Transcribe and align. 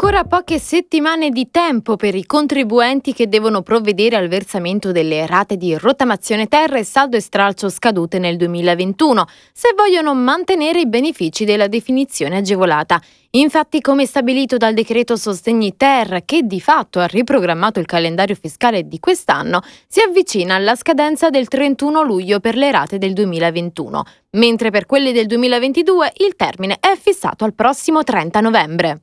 Ancora 0.00 0.22
poche 0.22 0.60
settimane 0.60 1.30
di 1.30 1.50
tempo 1.50 1.96
per 1.96 2.14
i 2.14 2.24
contribuenti 2.24 3.12
che 3.12 3.28
devono 3.28 3.62
provvedere 3.62 4.14
al 4.14 4.28
versamento 4.28 4.92
delle 4.92 5.26
rate 5.26 5.56
di 5.56 5.76
rottamazione 5.76 6.46
terra 6.46 6.78
e 6.78 6.84
saldo 6.84 7.16
e 7.16 7.20
stralcio 7.20 7.68
scadute 7.68 8.20
nel 8.20 8.36
2021, 8.36 9.26
se 9.52 9.74
vogliono 9.76 10.14
mantenere 10.14 10.78
i 10.78 10.86
benefici 10.86 11.44
della 11.44 11.66
definizione 11.66 12.36
agevolata. 12.36 13.02
Infatti, 13.30 13.80
come 13.80 14.06
stabilito 14.06 14.56
dal 14.56 14.72
decreto 14.72 15.16
Sostegni 15.16 15.76
Ter, 15.76 16.22
che 16.24 16.42
di 16.44 16.60
fatto 16.60 17.00
ha 17.00 17.06
riprogrammato 17.06 17.80
il 17.80 17.86
calendario 17.86 18.36
fiscale 18.40 18.86
di 18.86 19.00
quest'anno, 19.00 19.62
si 19.88 19.98
avvicina 19.98 20.54
alla 20.54 20.76
scadenza 20.76 21.28
del 21.28 21.48
31 21.48 22.04
luglio 22.04 22.38
per 22.38 22.54
le 22.54 22.70
rate 22.70 22.98
del 22.98 23.14
2021, 23.14 24.04
mentre 24.36 24.70
per 24.70 24.86
quelle 24.86 25.10
del 25.10 25.26
2022 25.26 26.12
il 26.18 26.36
termine 26.36 26.76
è 26.78 26.96
fissato 26.96 27.44
al 27.44 27.52
prossimo 27.52 28.04
30 28.04 28.40
novembre. 28.40 29.00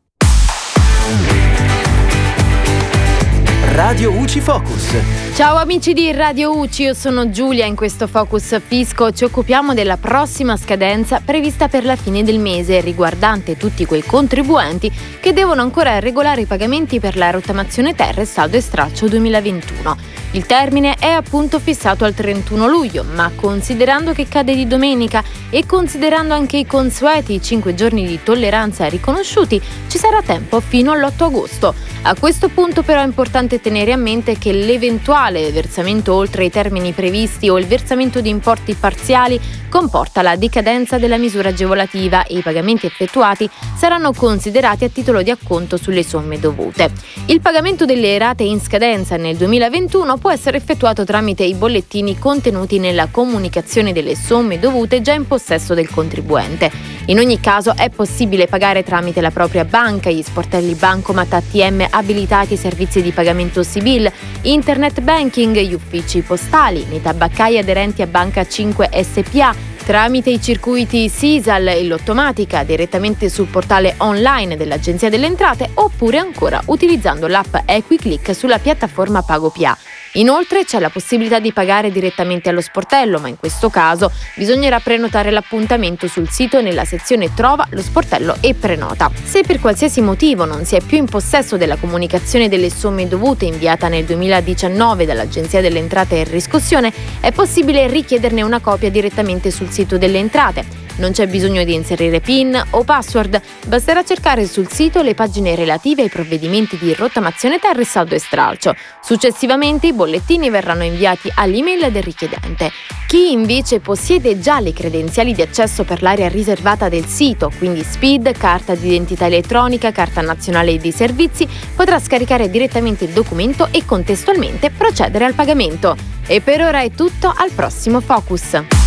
Radio 3.76 4.12
UCI 4.12 4.40
Focus. 4.40 4.96
Ciao 5.36 5.58
amici 5.58 5.94
di 5.94 6.12
Radio 6.12 6.58
UCI, 6.58 6.84
io 6.84 6.94
sono 6.94 7.30
Giulia. 7.30 7.66
In 7.66 7.76
questo 7.76 8.08
Focus 8.08 8.60
Fisco 8.66 9.12
ci 9.12 9.24
occupiamo 9.26 9.74
della 9.74 9.98
prossima 9.98 10.58
scadenza 10.58 11.22
prevista 11.24 11.68
per 11.68 11.86
la 11.86 11.96
fine 11.96 12.24
del 12.24 12.40
mese, 12.40 12.80
riguardante 12.80 13.58
tutti 13.58 13.86
quei 13.86 14.02
contribuenti 14.02 14.92
che 15.20 15.34
devono 15.34 15.62
ancora 15.62 16.00
regolare 16.00 16.42
i 16.42 16.46
pagamenti 16.46 17.00
per 17.00 17.18
la 17.18 17.30
rottamazione 17.30 17.94
terra 17.94 18.22
e 18.22 18.26
saldo 18.26 18.58
e 18.58 18.62
straccio 18.62 19.08
2021. 19.08 20.15
Il 20.36 20.46
termine 20.46 20.96
è 20.96 21.08
appunto 21.08 21.62
fissato 21.62 22.04
al 22.04 22.14
31 22.14 22.68
luglio, 22.68 23.06
ma 23.10 23.32
considerando 23.34 24.12
che 24.12 24.28
cade 24.28 24.54
di 24.54 24.68
domenica 24.68 25.24
e 25.50 25.66
considerando 25.66 26.34
anche 26.34 26.58
i 26.58 26.66
consueti 26.66 27.42
5 27.42 27.74
giorni 27.74 28.06
di 28.06 28.20
tolleranza 28.22 28.86
riconosciuti, 28.88 29.62
ci 29.88 29.98
sarà 29.98 30.22
tempo 30.22 30.60
fino 30.60 30.92
all'8 30.92 31.24
agosto. 31.24 31.74
A 32.02 32.16
questo 32.20 32.50
punto 32.50 32.84
però 32.84 33.00
è 33.00 33.06
importante 33.06 33.62
tenere 33.62 33.94
a 33.94 33.98
mente 33.98 34.38
che 34.38 34.52
l'eventuale 34.52 35.54
versamento 35.54 36.14
oltre 36.14 36.44
i 36.44 36.52
termini 36.52 36.92
previsti 36.92 37.48
o 37.48 37.58
il 37.58 37.66
versamento 37.66 38.20
di 38.20 38.28
importi 38.28 38.74
parziali 38.74 39.40
comporta 39.70 40.22
la 40.22 40.36
decadenza 40.36 40.98
della 40.98 41.18
misura 41.18 41.50
agevolativa 41.50 42.26
e 42.26 42.38
i 42.38 42.42
pagamenti 42.42 42.86
effettuati 42.86 43.50
saranno 43.76 44.14
considerati 44.14 44.84
a 44.84 44.90
titolo 44.90 45.22
di 45.22 45.32
acconto 45.32 45.78
sulle 45.78 46.04
somme 46.04 46.40
dovute. 46.40 46.92
Il 47.28 47.42
pagamento 47.42 47.86
delle 47.86 48.18
rate 48.18 48.44
in 48.44 48.60
scadenza 48.60 49.16
nel 49.16 49.38
2021 49.38 50.18
può 50.26 50.34
essere 50.34 50.58
effettuato 50.58 51.04
tramite 51.04 51.44
i 51.44 51.54
bollettini 51.54 52.18
contenuti 52.18 52.80
nella 52.80 53.10
comunicazione 53.12 53.94
delle 53.94 54.16
somme 54.16 54.58
dovute 54.58 55.00
già 55.00 55.14
in 55.14 55.28
possesso 55.28 55.76
del 55.76 55.88
contribuente. 55.88 56.72
In 57.06 57.20
ogni 57.20 57.40
caso 57.40 57.76
è 57.76 57.92
possibile 57.92 58.48
pagare 58.48 58.82
tramite 58.82 59.22
la 59.22 59.30
propria 59.30 59.66
banca, 59.66 60.10
gli 60.10 60.24
sportelli 60.24 60.74
Bancomat 60.74 61.32
ATM 61.32 61.86
abilitati 61.92 62.54
ai 62.54 62.60
servizi 62.60 63.04
di 63.04 63.12
pagamento 63.12 63.62
Sibil, 63.62 64.12
internet 64.42 65.02
banking, 65.02 65.60
gli 65.60 65.76
uffici 65.76 66.22
postali, 66.22 66.88
nei 66.90 67.04
tabaccai 67.04 67.60
aderenti 67.60 68.02
a 68.02 68.08
Banca 68.08 68.48
5 68.48 68.90
SPA, 69.04 69.54
tramite 69.86 70.32
i 70.32 70.42
circuiti 70.42 71.08
SISAL 71.08 71.68
e 71.68 71.84
l'Ottomatica 71.84 72.64
direttamente 72.64 73.30
sul 73.30 73.46
portale 73.46 73.94
online 73.98 74.58
dell'Agenzia 74.58 75.10
delle 75.10 75.28
Entrate 75.28 75.70
oppure 75.76 76.18
ancora 76.18 76.60
utilizzando 76.66 77.28
l'app 77.28 77.58
EquiClick 77.64 78.34
sulla 78.34 78.58
piattaforma 78.58 79.22
PagoPA. 79.22 79.78
Inoltre 80.16 80.64
c'è 80.64 80.80
la 80.80 80.90
possibilità 80.90 81.40
di 81.40 81.52
pagare 81.52 81.92
direttamente 81.92 82.50
allo 82.50 82.62
sportello, 82.62 83.20
ma 83.20 83.28
in 83.28 83.38
questo 83.38 83.70
caso 83.70 84.12
bisognerà 84.36 84.80
prenotare 84.80 85.32
l'appuntamento 85.32 86.08
sul 86.08 86.30
sito 86.30 86.62
nella 86.62 86.86
sezione 86.86 87.34
Trova 87.34 87.68
lo 87.72 87.82
sportello 87.82 88.38
e 88.40 88.54
prenota. 88.54 89.12
Se 89.24 89.44
per 89.44 89.60
qualsiasi 89.60 90.02
motivo 90.02 90.46
non 90.46 90.64
si 90.64 90.76
è 90.76 90.82
più 90.82 90.98
in 90.98 91.06
possesso 91.06 91.58
della 91.58 91.76
comunicazione 91.76 92.48
delle 92.48 92.70
somme 92.70 93.08
dovute 93.08 93.46
inviata 93.46 93.88
nel 93.88 94.06
2019 94.06 95.06
dall'Agenzia 95.06 95.62
delle 95.62 95.80
Entrate 95.80 96.22
e 96.22 96.24
Riscossione, 96.24 96.94
è 97.20 97.32
possibile 97.32 97.88
richiederne 97.88 98.42
una 98.42 98.60
copia 98.60 98.90
direttamente 98.90 99.52
sul 99.52 99.70
sito 99.70 99.98
delle 99.98 100.20
entrate. 100.20 100.85
Non 100.98 101.12
c'è 101.12 101.28
bisogno 101.28 101.66
di 101.66 101.74
inserire 101.74 102.22
PIN 102.22 102.62
o 102.70 102.84
password, 102.84 103.42
basterà 103.68 104.04
cercare 104.04 104.48
sul 104.48 104.70
sito 104.70 105.02
le 105.02 105.14
pagine 105.14 105.54
relative 105.56 106.04
ai 106.04 106.10
provvedimenti 106.10 106.78
di 106.78 106.94
rottamazione 106.94 107.60
terra 107.60 107.82
e 107.82 107.86
saldo 107.86 108.16
e 108.16 108.20
stralcio. 108.20 108.74
Successivamente 109.02 109.88
i 109.88 109.94
bollettini 109.94 110.50
verranno 110.50 110.84
inviati 110.84 111.30
all'email 111.36 111.92
del 111.92 112.02
richiedente. 112.02 112.72
Chi 113.08 113.34
invece 113.34 113.82
possiede 113.82 114.40
già 114.40 114.62
le 114.62 114.72
credenziali 114.72 115.34
di 115.34 115.42
accesso 115.42 115.84
per 115.84 116.02
l'area 116.02 116.30
riservata 116.30 116.88
del 116.88 117.06
sito, 117.06 117.52
quindi 117.58 117.84
SPID, 117.84 118.32
carta 118.38 118.74
d'identità 118.74 119.26
elettronica, 119.26 119.92
carta 119.92 120.22
nazionale 120.22 120.78
di 120.78 120.92
servizi, 120.92 121.48
potrà 121.76 122.00
scaricare 122.00 122.50
direttamente 122.50 123.04
il 123.04 123.12
documento 123.12 123.68
e 123.72 123.86
contestualmente 123.86 124.72
procedere 124.72 125.26
al 125.26 125.34
pagamento. 125.34 125.96
E 126.26 126.40
per 126.40 126.62
ora 126.62 126.82
è 126.82 126.92
tutto, 126.92 127.32
al 127.36 127.52
prossimo 127.52 128.00
Focus. 128.00 128.85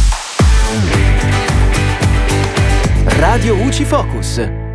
Radio 3.19 3.57
UCI 3.57 3.85
Focus. 3.85 4.68